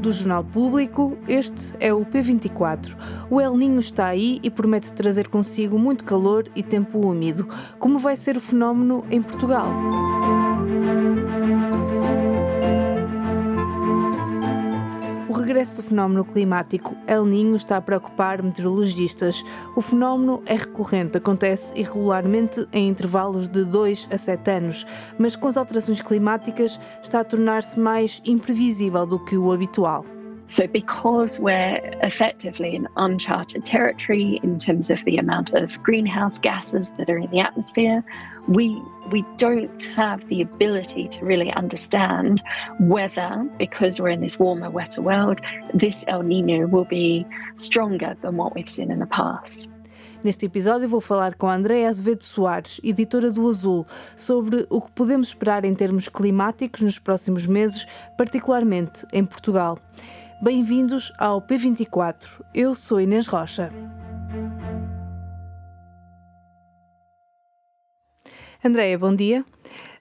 Do 0.00 0.12
Jornal 0.12 0.44
Público, 0.44 1.18
este 1.28 1.74
é 1.78 1.92
o 1.92 2.04
P24. 2.04 2.96
O 3.28 3.40
El 3.40 3.56
Ninho 3.56 3.80
está 3.80 4.06
aí 4.06 4.40
e 4.42 4.50
promete 4.50 4.92
trazer 4.92 5.28
consigo 5.28 5.78
muito 5.78 6.04
calor 6.04 6.44
e 6.56 6.62
tempo 6.62 7.00
úmido. 7.00 7.46
Como 7.78 7.98
vai 7.98 8.16
ser 8.16 8.36
o 8.36 8.40
fenómeno 8.40 9.04
em 9.10 9.20
Portugal? 9.20 9.66
O 15.30 15.32
regresso 15.32 15.76
do 15.76 15.82
fenómeno 15.84 16.24
climático 16.24 16.96
El 17.06 17.24
Niño 17.24 17.54
está 17.54 17.76
a 17.76 17.80
preocupar 17.80 18.42
meteorologistas. 18.42 19.44
O 19.76 19.80
fenómeno 19.80 20.42
é 20.44 20.56
recorrente, 20.56 21.18
acontece 21.18 21.72
irregularmente 21.78 22.66
em 22.72 22.88
intervalos 22.88 23.48
de 23.48 23.64
2 23.64 24.08
a 24.10 24.18
7 24.18 24.50
anos, 24.50 24.84
mas 25.20 25.36
com 25.36 25.46
as 25.46 25.56
alterações 25.56 26.02
climáticas 26.02 26.80
está 27.00 27.20
a 27.20 27.24
tornar-se 27.24 27.78
mais 27.78 28.20
imprevisível 28.24 29.06
do 29.06 29.24
que 29.24 29.38
o 29.38 29.52
habitual. 29.52 30.04
So, 30.50 30.66
because 30.66 31.38
we're 31.38 31.78
effectively 32.02 32.74
in 32.74 32.88
uncharted 32.96 33.64
territory 33.64 34.40
in 34.42 34.58
terms 34.58 34.90
of 34.90 35.04
the 35.04 35.16
amount 35.16 35.52
of 35.52 35.80
greenhouse 35.80 36.40
gases 36.40 36.90
that 36.98 37.08
are 37.08 37.18
in 37.18 37.30
the 37.30 37.38
atmosphere, 37.38 38.02
we 38.48 38.82
we 39.12 39.24
don't 39.36 39.80
have 39.94 40.26
the 40.28 40.42
ability 40.42 41.06
to 41.10 41.24
really 41.24 41.52
understand 41.52 42.42
whether, 42.80 43.48
because 43.58 44.00
we're 44.00 44.08
in 44.08 44.22
this 44.22 44.40
warmer, 44.40 44.68
wetter 44.68 45.00
world, 45.00 45.40
this 45.72 46.02
El 46.08 46.24
Nino 46.24 46.66
will 46.66 46.84
be 46.84 47.24
stronger 47.54 48.16
than 48.20 48.36
what 48.36 48.52
we've 48.56 48.68
seen 48.68 48.90
in 48.90 48.98
the 48.98 49.06
past. 49.06 49.68
Neste 50.22 50.44
episódio 50.44 50.88
vou 50.88 51.00
falar 51.00 51.34
com 51.34 51.46
a 51.46 51.54
Andréa 51.54 51.88
Azevedo 51.88 52.24
Soares, 52.24 52.78
editora 52.84 53.30
do 53.30 53.48
Azul, 53.48 53.86
sobre 54.14 54.66
o 54.68 54.80
que 54.80 54.90
podemos 54.90 55.28
esperar 55.28 55.64
em 55.64 55.74
termos 55.74 56.08
climáticos 56.08 56.82
nos 56.82 56.98
próximos 56.98 57.46
meses, 57.46 57.86
particularmente 58.18 59.06
em 59.12 59.24
Portugal. 59.24 59.78
Bem-vindos 60.42 61.12
ao 61.18 61.42
P24. 61.42 62.40
Eu 62.54 62.74
sou 62.74 62.98
Inês 62.98 63.26
Rocha. 63.26 63.70
Andréia, 68.64 68.98
bom 68.98 69.14
dia. 69.14 69.44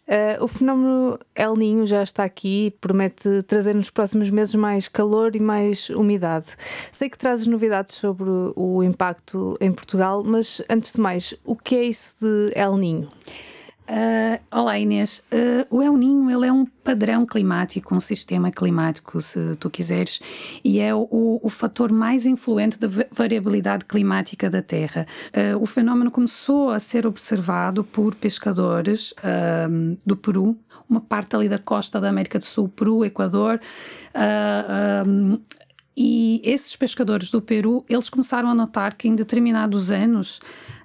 Uh, 0.08 0.42
o 0.42 0.48
fenómeno 0.48 1.20
El 1.36 1.58
Ninho 1.58 1.86
já 1.86 2.04
está 2.04 2.24
aqui 2.24 2.68
e 2.68 2.72
promete 2.72 3.44
trazer 3.44 3.76
nos 3.76 3.90
próximos 3.90 4.30
meses 4.30 4.56
mais 4.56 4.88
calor 4.88 5.36
e 5.36 5.42
mais 5.42 5.90
umidade. 5.90 6.56
Sei 6.90 7.10
que 7.10 7.18
trazes 7.18 7.46
novidades 7.46 7.96
sobre 7.96 8.30
o 8.56 8.82
impacto 8.82 9.58
em 9.60 9.74
Portugal, 9.74 10.24
mas 10.24 10.62
antes 10.70 10.94
de 10.94 11.02
mais, 11.02 11.34
o 11.44 11.54
que 11.54 11.76
é 11.76 11.84
isso 11.84 12.16
de 12.22 12.54
El 12.56 12.78
Ninho? 12.78 13.12
Uh, 13.90 14.40
olá 14.56 14.78
Inês, 14.78 15.24
uh, 15.34 15.76
o 15.76 15.82
El 15.82 15.98
Ninho 15.98 16.30
ele 16.30 16.46
é 16.46 16.54
um 16.54 16.64
padrão 16.64 17.26
climático, 17.26 17.96
um 17.96 18.00
sistema 18.00 18.52
climático, 18.52 19.20
se 19.20 19.56
tu 19.56 19.68
quiseres, 19.68 20.20
e 20.64 20.80
é 20.80 20.94
o, 20.94 21.08
o 21.10 21.50
fator 21.50 21.92
mais 21.92 22.24
influente 22.24 22.78
da 22.78 22.88
variabilidade 23.12 23.86
climática 23.86 24.48
da 24.48 24.62
Terra. 24.62 25.08
Uh, 25.30 25.60
o 25.60 25.66
fenómeno 25.66 26.12
começou 26.12 26.70
a 26.70 26.80
ser 26.80 27.08
observado 27.08 27.84
por 27.84 28.14
pescadores 28.14 29.12
do 30.06 30.16
Peru, 30.16 30.56
uma 30.88 31.02
parte 31.02 31.36
ali 31.36 31.50
da 31.50 31.58
costa 31.58 32.00
da 32.00 32.10
América 32.10 32.38
do 32.38 32.46
Sul, 32.46 32.70
Peru, 32.70 33.04
Equador. 33.04 33.60
Um, 35.08 35.40
e 35.98 36.42
esses 36.46 36.76
pescadores 36.76 37.30
do 37.30 37.42
Peru, 37.42 37.84
eles 37.90 38.10
começaram 38.10 38.50
a 38.50 38.56
notar 38.56 38.96
que 38.96 39.08
em 39.08 39.16
determinados 39.16 39.92
anos 39.92 40.40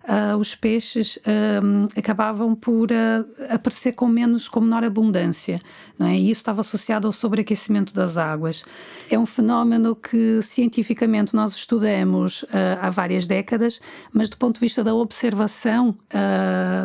uh, 0.08 0.36
os 0.36 0.54
peixes 0.54 1.16
uh, 1.16 1.88
acabavam 1.96 2.54
por 2.54 2.90
uh, 2.90 3.26
aparecer 3.50 3.92
com 3.92 4.06
menos, 4.06 4.48
com 4.48 4.60
menor 4.60 4.84
abundância, 4.84 5.60
não 5.98 6.06
é? 6.06 6.16
E 6.16 6.30
isso 6.30 6.40
estava 6.40 6.60
associado 6.60 7.06
ao 7.06 7.12
sobreaquecimento 7.12 7.94
das 7.94 8.16
águas. 8.16 8.64
É 9.10 9.18
um 9.18 9.26
fenómeno 9.26 9.94
que 9.94 10.40
cientificamente 10.42 11.34
nós 11.34 11.54
estudamos 11.54 12.44
há 12.80 12.90
várias 12.90 13.26
décadas, 13.26 13.80
mas 14.12 14.28
do 14.28 14.36
ponto 14.36 14.54
de 14.54 14.60
vista 14.60 14.82
da 14.82 14.94
observação 14.94 15.94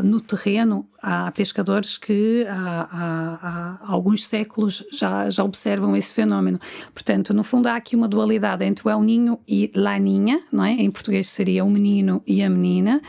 no 0.04 0.20
terreno, 0.20 0.88
há 1.02 1.32
pescadores 1.32 1.98
que 1.98 2.46
há, 2.48 2.88
há, 2.92 3.40
há, 3.42 3.92
alguns 3.92 4.28
séculos 4.28 4.84
já, 4.92 5.30
já 5.30 5.44
observam 5.44 5.96
esse 5.96 6.14
fenómeno. 6.14 6.60
Portanto, 6.94 7.34
no 7.34 7.44
fundo, 7.44 7.68
há 7.68 7.76
aqui 7.76 7.96
uma 7.96 8.08
dualidade 8.08 8.66
entre 8.66 8.88
o 8.88 8.90
El 8.90 9.02
Ninho 9.02 9.40
e 9.48 9.72
Laninha, 9.76 10.42
não 10.52 10.64
é? 10.64 10.72
Em 10.72 10.92
português 10.92 11.30
seria 11.30 11.64
o 11.64 11.70
menino 11.70 12.22
e 12.28 12.44
a 12.44 12.50
menina, 12.50 13.02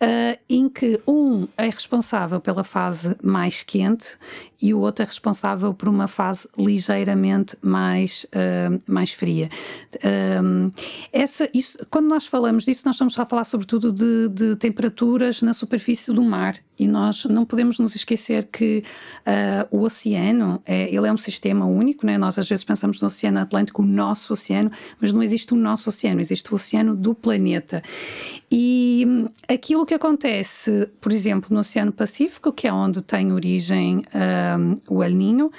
uh, 0.00 0.38
em 0.48 0.68
que 0.68 1.00
um 1.06 1.46
é 1.56 1.66
responsável 1.66 2.40
pela 2.40 2.64
fase 2.64 3.16
mais 3.22 3.62
quente 3.62 4.18
e 4.60 4.72
o 4.72 4.80
outro 4.80 5.02
é 5.02 5.06
responsável 5.06 5.74
por 5.74 5.88
uma 5.88 6.08
fase 6.08 6.48
ligeiramente 6.56 7.56
mais, 7.60 8.26
uh, 8.26 8.80
mais 8.90 9.12
fria. 9.12 9.50
Um, 10.42 10.70
essa, 11.12 11.48
isso, 11.52 11.78
quando 11.90 12.06
nós 12.06 12.26
falamos 12.26 12.64
disso, 12.64 12.82
nós 12.86 12.96
estamos 12.96 13.18
a 13.18 13.26
falar 13.26 13.44
sobretudo 13.44 13.92
de, 13.92 14.28
de 14.28 14.56
temperaturas 14.56 15.42
na 15.42 15.52
superfície 15.52 16.12
do 16.12 16.22
mar 16.22 16.56
e 16.78 16.86
nós 16.86 17.24
não 17.24 17.44
podemos 17.44 17.78
nos 17.78 17.94
esquecer 17.94 18.48
que 18.52 18.82
uh, 19.26 19.76
o 19.76 19.82
oceano 19.82 20.60
é, 20.64 20.94
ele 20.94 21.06
é 21.06 21.12
um 21.12 21.16
sistema 21.16 21.64
único, 21.64 22.06
né? 22.06 22.18
nós 22.18 22.38
às 22.38 22.48
vezes 22.48 22.64
pensamos 22.64 23.00
no 23.00 23.06
Oceano 23.06 23.38
Atlântico, 23.38 23.82
o 23.82 23.86
nosso 23.86 24.32
oceano, 24.32 24.70
mas 25.00 25.12
não 25.12 25.22
existe 25.22 25.52
o 25.52 25.56
nosso 25.56 25.88
oceano, 25.88 26.20
existe 26.20 26.50
o 26.52 26.54
oceano 26.54 26.94
do 26.94 27.14
planeta. 27.14 27.82
E 28.50 29.04
hum, 29.06 29.28
aquilo 29.48 29.84
que 29.84 29.94
acontece, 29.94 30.88
por 31.00 31.10
exemplo, 31.10 31.52
no 31.52 31.60
Oceano 31.60 31.92
Pacífico, 31.92 32.52
que 32.52 32.68
é 32.68 32.72
onde 32.72 33.02
tem 33.02 33.32
origem 33.32 34.02
um, 34.14 34.76
o 34.94 35.02
El 35.02 35.12
Ninho, 35.12 35.50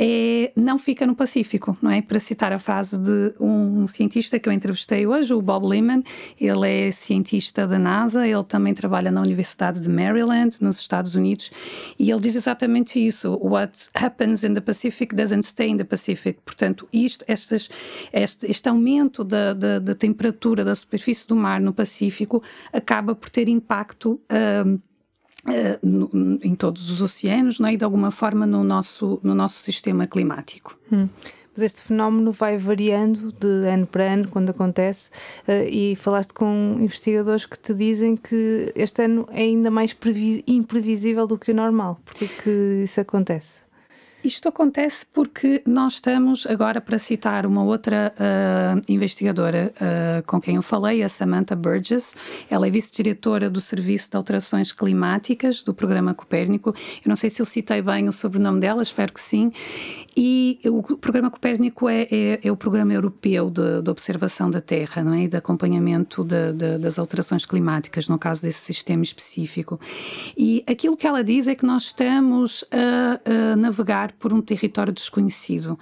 é, 0.00 0.52
não 0.54 0.78
fica 0.78 1.04
no 1.04 1.16
Pacífico, 1.16 1.76
não 1.82 1.90
é? 1.90 2.00
Para 2.00 2.20
citar 2.20 2.52
a 2.52 2.58
frase 2.60 3.00
de 3.00 3.34
um 3.40 3.84
cientista 3.88 4.38
que 4.38 4.48
eu 4.48 4.52
entrevistei 4.52 5.04
hoje, 5.04 5.34
o 5.34 5.42
Bob 5.42 5.66
Lehman, 5.66 6.04
ele 6.40 6.86
é 6.86 6.90
cientista 6.92 7.66
da 7.66 7.80
NASA, 7.80 8.24
ele 8.24 8.44
também 8.44 8.72
trabalha 8.72 9.10
na 9.10 9.20
Universidade 9.20 9.80
de 9.80 9.88
Maryland, 9.88 10.58
nos 10.60 10.78
Estados 10.78 11.16
Unidos, 11.16 11.50
e 11.98 12.12
ele 12.12 12.20
diz 12.20 12.36
exatamente 12.36 13.04
isso: 13.04 13.36
What 13.42 13.90
happens 13.92 14.44
in 14.44 14.54
the 14.54 14.60
Pacific 14.60 15.16
doesn't 15.16 15.44
stay 15.44 15.68
in 15.68 15.78
the 15.78 15.84
Pacific. 15.84 16.38
Portanto, 16.44 16.88
isto, 16.92 17.24
estes, 17.26 17.68
este, 18.12 18.48
este 18.48 18.68
aumento 18.68 19.24
da, 19.24 19.52
da, 19.52 19.80
da 19.80 19.94
temperatura 19.96 20.64
da 20.64 20.76
superfície 20.76 21.26
do 21.26 21.34
mar 21.34 21.60
no 21.60 21.72
Pacífico 21.72 22.27
acaba 22.72 23.14
por 23.14 23.30
ter 23.30 23.48
impacto. 23.48 24.20
Uh, 24.30 24.80
no, 25.82 26.38
em 26.42 26.54
todos 26.54 26.90
os 26.90 27.00
oceanos 27.00 27.58
não 27.58 27.68
é? 27.68 27.72
e 27.72 27.76
de 27.76 27.84
alguma 27.84 28.10
forma 28.10 28.44
no 28.44 28.62
nosso, 28.62 29.18
no 29.22 29.34
nosso 29.34 29.60
sistema 29.60 30.06
climático. 30.06 30.78
Hum. 30.92 31.08
Mas 31.58 31.62
este 31.62 31.82
fenómeno 31.82 32.32
vai 32.32 32.58
variando 32.58 33.32
de 33.32 33.66
ano 33.66 33.86
para 33.86 34.12
ano 34.12 34.28
quando 34.28 34.50
acontece 34.50 35.10
uh, 35.48 35.66
e 35.68 35.96
falaste 35.96 36.34
com 36.34 36.76
investigadores 36.78 37.46
que 37.46 37.58
te 37.58 37.72
dizem 37.72 38.16
que 38.16 38.72
este 38.76 39.04
ano 39.04 39.26
é 39.30 39.42
ainda 39.42 39.70
mais 39.70 39.96
imprevisível 40.46 41.26
do 41.26 41.38
que 41.38 41.50
o 41.50 41.54
normal. 41.54 41.98
Porque 42.04 42.28
que 42.28 42.82
isso 42.84 43.00
acontece? 43.00 43.67
Isto 44.22 44.48
acontece 44.48 45.06
porque 45.06 45.62
nós 45.64 45.94
estamos, 45.94 46.44
agora 46.44 46.80
para 46.80 46.98
citar 46.98 47.46
uma 47.46 47.62
outra 47.62 48.12
uh, 48.18 48.82
investigadora 48.88 49.72
uh, 49.76 50.26
com 50.26 50.40
quem 50.40 50.56
eu 50.56 50.62
falei, 50.62 51.04
a 51.04 51.08
Samantha 51.08 51.54
Burgess, 51.54 52.16
ela 52.50 52.66
é 52.66 52.70
vice-diretora 52.70 53.48
do 53.48 53.60
Serviço 53.60 54.10
de 54.10 54.16
Alterações 54.16 54.72
Climáticas 54.72 55.62
do 55.62 55.72
Programa 55.72 56.14
Copérnico. 56.14 56.70
Eu 57.04 57.08
não 57.08 57.14
sei 57.14 57.30
se 57.30 57.40
eu 57.40 57.46
citei 57.46 57.80
bem 57.80 58.08
o 58.08 58.12
sobrenome 58.12 58.58
dela, 58.58 58.82
espero 58.82 59.12
que 59.12 59.20
sim. 59.20 59.52
E 60.16 60.58
o 60.64 60.82
Programa 60.96 61.30
Copérnico 61.30 61.88
é, 61.88 62.08
é, 62.10 62.40
é 62.42 62.50
o 62.50 62.56
programa 62.56 62.92
europeu 62.92 63.48
de, 63.48 63.80
de, 63.82 63.88
observação 63.88 64.50
da 64.50 64.60
Terra 64.60 65.04
não 65.04 65.14
é? 65.14 65.22
e 65.22 65.28
de 65.28 65.36
acompanhamento 65.36 66.24
de, 66.24 66.52
de, 66.54 66.76
das 66.78 66.98
alterações 66.98 67.46
climáticas, 67.46 68.08
no 68.08 68.18
caso 68.18 68.42
desse 68.42 68.58
sistema 68.58 69.04
específico. 69.04 69.78
E 70.36 70.64
aquilo 70.66 70.96
que 70.96 71.06
ela 71.06 71.22
diz 71.22 71.46
é 71.46 71.54
que 71.54 71.64
nós 71.64 71.84
estamos 71.84 72.64
a, 72.72 73.52
a 73.52 73.56
navegar 73.56 74.07
por 74.14 74.32
um 74.32 74.40
território 74.40 74.92
desconhecido. 74.92 75.78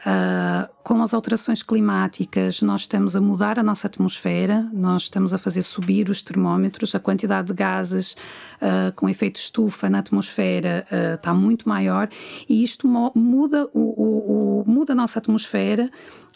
Uh, 0.00 0.66
com 0.82 1.02
as 1.02 1.12
alterações 1.12 1.62
climáticas, 1.62 2.62
nós 2.62 2.82
estamos 2.82 3.14
a 3.14 3.20
mudar 3.20 3.58
a 3.58 3.62
nossa 3.62 3.86
atmosfera, 3.86 4.66
nós 4.72 5.02
estamos 5.02 5.34
a 5.34 5.38
fazer 5.38 5.62
subir 5.62 6.08
os 6.08 6.22
termómetros, 6.22 6.94
a 6.94 6.98
quantidade 6.98 7.48
de 7.48 7.54
gases 7.54 8.12
uh, 8.12 8.90
com 8.96 9.10
efeito 9.10 9.36
estufa 9.36 9.90
na 9.90 9.98
atmosfera 9.98 10.86
uh, 10.90 11.16
está 11.16 11.34
muito 11.34 11.68
maior 11.68 12.08
e 12.48 12.64
isto 12.64 12.88
muda, 13.14 13.68
o, 13.74 13.78
o, 13.78 14.60
o, 14.62 14.64
muda 14.66 14.94
a 14.94 14.96
nossa 14.96 15.18
atmosfera 15.18 15.90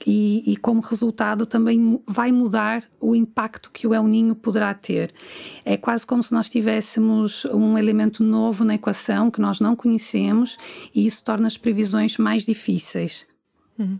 e, 0.06 0.52
e, 0.52 0.56
como 0.58 0.82
resultado 0.82 1.46
também 1.46 2.02
vai 2.06 2.32
mudar 2.32 2.84
o 3.00 3.16
impacto 3.16 3.70
que 3.72 3.86
o 3.86 3.94
El 3.94 4.04
Ninho 4.04 4.34
poderá 4.34 4.74
ter. 4.74 5.14
É 5.64 5.78
quase 5.78 6.06
como 6.06 6.22
se 6.22 6.34
nós 6.34 6.50
tivéssemos 6.50 7.46
um 7.46 7.78
elemento 7.78 8.22
novo 8.22 8.62
na 8.62 8.74
equação 8.74 9.30
que 9.30 9.40
nós 9.40 9.58
não 9.58 9.74
conhecemos 9.74 10.58
e 10.94 11.06
isso 11.06 11.24
torna 11.24 11.46
as 11.46 11.56
previsões 11.56 12.18
mais 12.18 12.44
difíceis. 12.44 13.26
Uhum. 13.78 13.98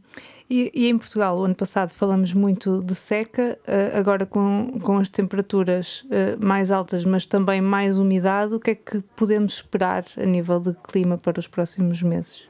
E, 0.49 0.71
e, 0.75 0.89
em 0.89 0.97
Portugal, 0.97 1.39
o 1.39 1.45
ano 1.45 1.55
passado 1.55 1.89
falamos 1.89 2.33
muito 2.33 2.83
de 2.83 2.95
seca, 2.95 3.59
uh, 3.67 3.99
agora 3.99 4.25
com, 4.25 4.79
com 4.83 4.99
as 4.99 5.11
temperaturas 5.11 6.03
uh, 6.03 6.45
mais 6.45 6.71
altas, 6.71 7.05
mas 7.05 7.27
também 7.27 7.61
mais 7.61 7.99
umidade, 7.99 8.55
o 8.55 8.61
que 8.61 8.71
é 8.71 8.75
que 8.75 9.01
podemos 9.17 9.55
esperar 9.55 10.05
a 10.17 10.25
nível 10.25 10.61
de 10.61 10.75
clima 10.75 11.19
para 11.19 11.41
os 11.41 11.49
próximos 11.49 12.03
meses? 12.03 12.49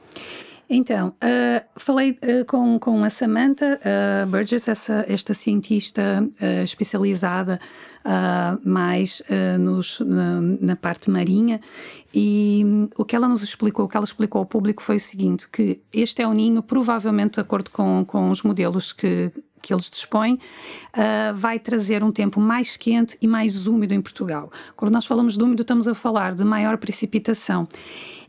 Então, 0.69 1.09
uh, 1.09 1.65
falei 1.75 2.11
uh, 2.11 2.45
com, 2.47 2.79
com 2.79 3.03
a 3.03 3.09
Samantha 3.09 3.79
uh, 3.79 4.27
Burgess, 4.27 4.69
essa, 4.69 5.05
esta 5.07 5.33
cientista 5.33 6.27
especializada 6.63 7.59
mais 8.63 9.23
nos, 9.59 9.99
na, 9.99 10.39
na, 10.61 10.75
parte 10.75 11.09
marinha, 11.09 11.59
e 12.13 12.61
um, 12.63 12.87
o 12.95 13.03
que 13.03 13.15
ela 13.15 13.27
nos 13.27 13.41
explicou, 13.41 13.85
o 13.85 13.87
que 13.87 13.97
ela 13.97 14.03
explicou 14.03 14.39
ao 14.39 14.45
público 14.45 14.83
foi 14.83 14.97
o 14.97 14.99
seguinte: 14.99 15.49
que 15.49 15.81
este 15.91 16.21
é 16.21 16.27
o 16.27 16.33
ninho, 16.33 16.61
provavelmente 16.61 17.35
de 17.35 17.39
acordo 17.39 17.71
com, 17.71 18.05
com 18.05 18.29
os 18.29 18.43
modelos 18.43 18.93
que, 18.93 19.31
que 19.59 19.73
eles 19.73 19.89
dispõem, 19.89 20.35
uh, 20.35 21.33
vai 21.33 21.57
trazer 21.57 22.03
um 22.03 22.11
tempo 22.11 22.39
mais 22.39 22.77
quente 22.77 23.17
e 23.19 23.27
mais 23.27 23.65
úmido 23.65 23.95
em 23.95 24.01
Portugal. 24.01 24.51
Quando 24.75 24.91
nós 24.91 25.07
falamos 25.07 25.35
de 25.35 25.43
úmido, 25.43 25.63
estamos 25.63 25.87
a 25.87 25.95
falar 25.95 26.35
de 26.35 26.43
maior 26.43 26.77
precipitação. 26.77 27.67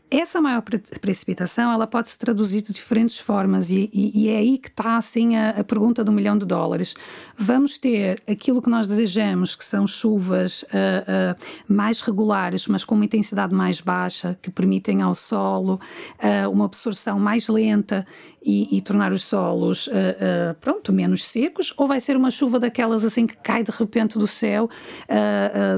Essa 0.09 0.39
maior 0.39 0.61
precipitação 1.01 1.69
ela 1.69 1.85
pode 1.85 2.07
se 2.07 2.17
traduzir 2.17 2.61
de 2.61 2.71
diferentes 2.71 3.17
formas 3.17 3.69
e, 3.69 3.89
e, 3.91 4.23
e 4.23 4.29
é 4.29 4.37
aí 4.37 4.57
que 4.57 4.69
está 4.69 4.95
assim 4.95 5.35
a, 5.35 5.49
a, 5.49 5.63
pergunta 5.65 6.01
do 6.01 6.13
milhão 6.13 6.37
de 6.37 6.45
dólares. 6.45 6.95
Vamos 7.35 7.77
ter 7.77 8.23
aquilo 8.25 8.61
que 8.61 8.69
nós 8.69 8.87
desejamos, 8.87 9.53
que 9.53 9.65
são 9.65 9.85
chuvas 9.85 10.63
uh, 10.63 10.67
uh, 10.67 11.73
mais 11.73 11.99
regulares, 11.99 12.67
mas 12.67 12.85
com 12.85 12.95
uma 12.95 13.03
intensidade 13.03 13.53
mais 13.53 13.81
baixa, 13.81 14.39
que 14.41 14.49
permitem 14.49 15.01
ao 15.01 15.13
solo 15.13 15.73
uh, 15.73 16.49
uma 16.49 16.63
absorção 16.63 17.19
mais 17.19 17.49
lenta 17.49 18.07
e, 18.41 18.77
e 18.77 18.81
tornar 18.81 19.11
os 19.11 19.25
solos 19.25 19.89
pronto 20.61 20.93
menos 20.93 21.27
secos, 21.27 21.73
ou 21.75 21.85
vai 21.85 21.99
ser 21.99 22.15
uma 22.15 22.31
chuva 22.31 22.57
daquelas 22.57 23.03
assim 23.03 23.27
que 23.27 23.35
cai 23.35 23.61
de 23.61 23.71
repente 23.71 24.17
do 24.17 24.25
céu 24.25 24.69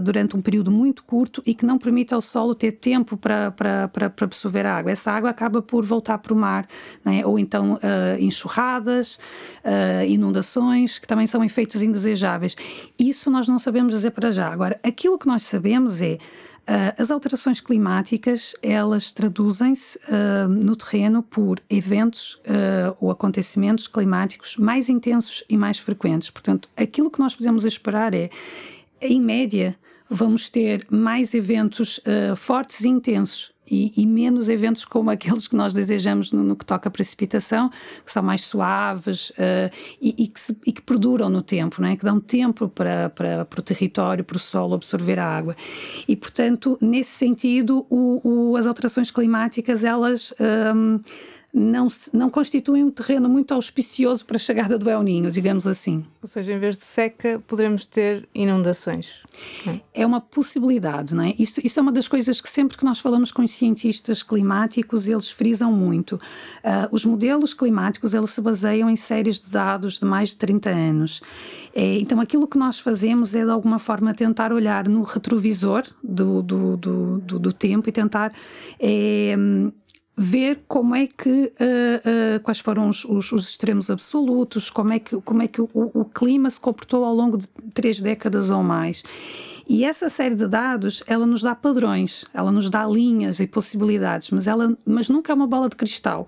durante 0.03 0.37
um 0.37 0.41
período 0.41 0.69
muito 0.69 1.03
curto 1.03 1.41
e 1.47 1.55
que 1.55 1.65
não 1.65 1.79
permite 1.79 2.13
ao 2.13 2.21
solo 2.21 2.53
ter 2.53 2.73
tempo 2.73 3.17
para 3.17 3.89
para 4.19 4.25
absorver 4.25 4.65
a 4.65 4.75
água. 4.75 4.91
Essa 4.91 5.11
água 5.11 5.29
acaba 5.29 5.61
por 5.61 5.85
voltar 5.85 6.17
para 6.17 6.33
o 6.33 6.35
mar, 6.35 6.67
é? 7.05 7.25
ou 7.25 7.39
então 7.39 7.75
uh, 7.75 7.79
enxurradas, 8.19 9.15
uh, 9.63 10.05
inundações, 10.05 10.99
que 10.99 11.07
também 11.07 11.25
são 11.25 11.43
efeitos 11.43 11.81
indesejáveis. 11.81 12.55
Isso 12.99 13.31
nós 13.31 13.47
não 13.47 13.57
sabemos 13.57 13.93
dizer 13.93 14.11
para 14.11 14.29
já. 14.29 14.51
Agora, 14.51 14.77
aquilo 14.83 15.17
que 15.17 15.27
nós 15.27 15.43
sabemos 15.43 16.01
é 16.01 16.17
Uh, 16.69 16.93
as 17.01 17.09
alterações 17.09 17.59
climáticas, 17.59 18.53
elas 18.61 19.11
traduzem-se 19.11 19.97
uh, 19.97 20.47
no 20.47 20.75
terreno 20.75 21.23
por 21.23 21.59
eventos 21.67 22.35
uh, 22.35 22.95
ou 23.01 23.09
acontecimentos 23.09 23.87
climáticos 23.87 24.55
mais 24.55 24.87
intensos 24.87 25.43
e 25.49 25.57
mais 25.57 25.79
frequentes. 25.79 26.29
Portanto, 26.29 26.69
aquilo 26.77 27.09
que 27.09 27.17
nós 27.17 27.33
podemos 27.33 27.65
esperar 27.65 28.13
é, 28.13 28.29
em 29.01 29.19
média, 29.19 29.75
vamos 30.07 30.47
ter 30.47 30.85
mais 30.91 31.33
eventos 31.33 31.99
fortes 32.35 32.81
e 32.81 32.87
intensos 32.87 33.51
e, 33.69 33.93
e, 33.95 34.05
menos 34.05 34.49
eventos 34.49 34.85
como 34.85 35.09
aqueles 35.09 35.47
que 35.47 35.55
nós 35.55 35.73
desejamos 35.73 36.31
no, 36.31 36.43
no 36.43 36.55
que 36.55 36.65
toca 36.65 36.89
a 36.89 36.91
precipitação, 36.91 37.69
que 38.05 38.11
são 38.11 38.23
mais 38.23 38.45
suaves 38.45 39.29
uh, 39.31 39.69
e, 40.01 40.15
e, 40.17 40.27
que 40.27 40.39
se, 40.39 40.57
e, 40.65 40.71
que 40.71 40.81
perduram 40.81 41.29
no 41.29 41.41
tempo, 41.41 41.81
não 41.81 41.89
é? 41.89 41.95
que 41.95 42.03
dão 42.03 42.19
tempo 42.19 42.67
para, 42.69 43.09
para, 43.09 43.45
para 43.45 43.59
o 43.59 43.63
território, 43.63 44.23
para 44.23 44.37
o 44.37 44.39
solo 44.39 44.75
absorver 44.75 45.19
a 45.19 45.25
água. 45.25 45.55
E, 46.07 46.15
portanto, 46.15 46.77
nesse 46.81 47.11
sentido, 47.11 47.85
o, 47.89 48.51
o, 48.51 48.55
as 48.55 48.65
alterações 48.65 49.11
climáticas, 49.11 49.83
elas. 49.83 50.33
Um, 50.39 50.95
ehm, 50.95 51.01
não, 51.53 51.87
não 52.13 52.29
constituem 52.29 52.83
um 52.83 52.91
terreno 52.91 53.27
muito 53.27 53.53
auspicioso 53.53 54.23
para 54.25 54.37
a 54.37 54.39
chegada 54.39 54.77
do 54.77 54.89
El 54.89 55.01
Ninho, 55.01 55.31
digamos 55.31 55.65
assim. 55.65 56.05
Ou 56.21 56.27
seja, 56.27 56.53
em 56.53 56.59
vez 56.59 56.77
de 56.77 56.83
seca, 56.83 57.41
poderemos 57.47 57.85
ter 57.85 58.27
inundações. 58.35 59.23
É 59.93 60.05
uma 60.05 60.21
possibilidade, 60.21 61.15
não 61.15 61.23
é? 61.23 61.33
Isso, 61.39 61.59
isso 61.63 61.79
é 61.79 61.81
uma 61.81 61.91
das 61.91 62.07
coisas 62.07 62.39
que 62.39 62.49
sempre 62.49 62.77
que 62.77 62.85
nós 62.85 62.99
falamos 62.99 63.31
com 63.31 63.41
os 63.41 63.51
cientistas 63.51 64.21
climáticos, 64.21 65.07
eles 65.07 65.29
frisam 65.29 65.71
muito. 65.71 66.15
Uh, 66.15 66.87
os 66.91 67.03
modelos 67.03 67.53
climáticos, 67.53 68.13
eles 68.13 68.29
se 68.29 68.41
baseiam 68.41 68.89
em 68.89 68.95
séries 68.95 69.41
de 69.41 69.49
dados 69.49 69.99
de 69.99 70.05
mais 70.05 70.29
de 70.29 70.37
30 70.37 70.69
anos. 70.69 71.21
É, 71.73 71.97
então, 71.99 72.21
aquilo 72.21 72.47
que 72.47 72.57
nós 72.57 72.79
fazemos 72.79 73.33
é, 73.33 73.43
de 73.43 73.51
alguma 73.51 73.79
forma, 73.79 74.13
tentar 74.13 74.53
olhar 74.53 74.87
no 74.87 75.01
retrovisor 75.01 75.83
do, 76.03 76.43
do, 76.43 76.77
do, 76.77 77.19
do, 77.19 77.39
do 77.39 77.53
tempo 77.53 77.89
e 77.89 77.91
tentar... 77.91 78.31
É, 78.79 79.35
ver 80.21 80.63
como 80.67 80.93
é 80.93 81.07
que 81.07 81.29
uh, 81.29 82.35
uh, 82.35 82.39
quais 82.43 82.59
foram 82.59 82.89
os, 82.89 83.05
os, 83.05 83.31
os, 83.31 83.49
extremos 83.51 83.89
absolutos, 83.89 84.69
como 84.69 84.91
é 84.91 84.99
que, 84.99 85.15
como 85.21 85.41
é 85.41 85.47
que 85.47 85.61
o, 85.61 85.69
o, 85.73 86.03
clima 86.03 86.49
se 86.49 86.59
comportou 86.59 87.05
ao 87.05 87.15
longo 87.15 87.37
de 87.37 87.47
três 87.73 88.01
décadas 88.01 88.49
ou 88.49 88.61
mais. 88.61 89.01
E 89.65 89.85
essa 89.85 90.09
série 90.09 90.35
de 90.35 90.45
dados, 90.45 91.01
ela 91.07 91.25
nos 91.25 91.41
dá 91.41 91.55
padrões, 91.55 92.25
ela 92.33 92.51
nos 92.51 92.69
dá 92.69 92.85
linhas 92.85 93.39
e 93.39 93.47
possibilidades, 93.47 94.29
mas, 94.31 94.45
ela, 94.45 94.77
mas 94.85 95.09
nunca 95.09 95.31
é 95.31 95.35
uma 95.35 95.47
bola 95.47 95.69
de 95.69 95.77
cristal. 95.77 96.27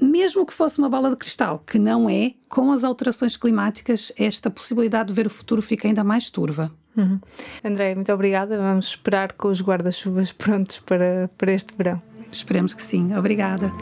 Mesmo 0.00 0.46
que 0.46 0.54
fosse 0.54 0.78
uma 0.78 0.88
bola 0.88 1.10
de 1.10 1.16
cristal, 1.16 1.62
que 1.66 1.78
não 1.78 2.08
é, 2.08 2.32
com 2.48 2.72
as 2.72 2.84
alterações 2.84 3.36
climáticas, 3.36 4.10
esta 4.16 4.50
possibilidade 4.50 5.08
de 5.08 5.12
ver 5.14 5.26
o 5.26 5.30
futuro 5.30 5.60
fica 5.60 5.88
ainda 5.88 6.02
mais 6.02 6.30
turva. 6.30 6.72
Uhum. 6.96 7.20
André, 7.64 7.94
muito 7.94 8.12
obrigada. 8.12 8.56
Vamos 8.58 8.88
esperar 8.88 9.32
com 9.32 9.48
os 9.48 9.62
guarda-chuvas 9.62 10.32
prontos 10.32 10.80
para, 10.80 11.30
para 11.38 11.52
este 11.52 11.74
verão. 11.76 12.00
Esperemos 12.30 12.74
que 12.74 12.82
sim. 12.82 13.14
Obrigada. 13.16 13.72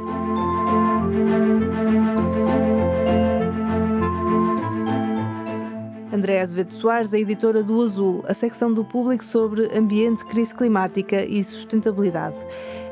André 6.20 6.38
Azevedo 6.38 6.74
Soares, 6.74 7.14
a 7.14 7.18
editora 7.18 7.62
do 7.62 7.82
Azul, 7.82 8.22
a 8.28 8.34
secção 8.34 8.70
do 8.70 8.84
público 8.84 9.24
sobre 9.24 9.74
ambiente, 9.74 10.26
crise 10.26 10.54
climática 10.54 11.24
e 11.24 11.42
sustentabilidade. 11.42 12.36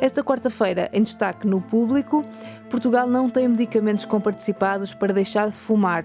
Esta 0.00 0.24
quarta-feira, 0.24 0.88
em 0.94 1.02
destaque 1.02 1.46
no 1.46 1.60
público, 1.60 2.24
Portugal 2.70 3.06
não 3.06 3.28
tem 3.28 3.46
medicamentos 3.46 4.06
comparticipados 4.06 4.94
para 4.94 5.12
deixar 5.12 5.48
de 5.48 5.54
fumar. 5.54 6.04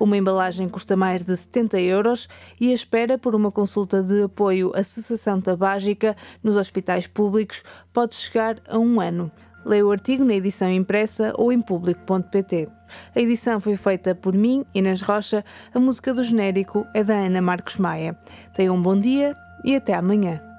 Uma 0.00 0.16
embalagem 0.16 0.66
custa 0.66 0.96
mais 0.96 1.22
de 1.24 1.36
70 1.36 1.78
euros 1.78 2.26
e 2.58 2.70
a 2.70 2.74
espera 2.74 3.18
por 3.18 3.34
uma 3.34 3.52
consulta 3.52 4.02
de 4.02 4.22
apoio 4.22 4.72
à 4.74 4.82
cessação 4.82 5.42
tabágica 5.42 6.16
nos 6.42 6.56
hospitais 6.56 7.06
públicos 7.06 7.62
pode 7.92 8.14
chegar 8.14 8.56
a 8.66 8.78
um 8.78 8.98
ano. 8.98 9.30
Leia 9.64 9.86
o 9.86 9.90
artigo 9.90 10.24
na 10.24 10.34
edição 10.34 10.70
impressa 10.70 11.32
ou 11.36 11.52
em 11.52 11.60
público.pt. 11.60 12.68
A 13.14 13.20
edição 13.20 13.60
foi 13.60 13.76
feita 13.76 14.14
por 14.14 14.34
mim, 14.34 14.64
Inês 14.74 15.02
Rocha. 15.02 15.44
A 15.74 15.78
música 15.78 16.12
do 16.12 16.22
genérico 16.22 16.86
é 16.92 17.02
da 17.02 17.14
Ana 17.14 17.40
Marcos 17.40 17.76
Maia. 17.76 18.16
Tenham 18.52 18.76
um 18.76 18.82
bom 18.82 18.98
dia 18.98 19.36
e 19.64 19.76
até 19.76 19.94
amanhã. 19.94 20.51